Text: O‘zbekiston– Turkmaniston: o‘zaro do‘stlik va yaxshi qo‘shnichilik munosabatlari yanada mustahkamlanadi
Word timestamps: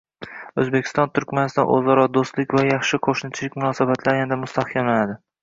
O‘zbekiston– 0.61 1.11
Turkmaniston: 1.17 1.67
o‘zaro 1.73 2.05
do‘stlik 2.15 2.57
va 2.61 2.65
yaxshi 2.69 3.01
qo‘shnichilik 3.09 3.61
munosabatlari 3.61 4.23
yanada 4.25 4.41
mustahkamlanadi 4.47 5.21